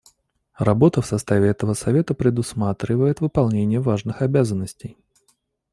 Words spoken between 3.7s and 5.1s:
важных обязанностей.